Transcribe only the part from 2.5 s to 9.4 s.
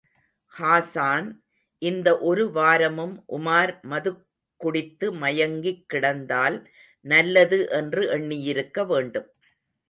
வாரமும் உமார் மதுக்குடித்து மயங்கிக் கிடந்தால் நல்லது என்று எண்ணியிருக்க வேண்டும்.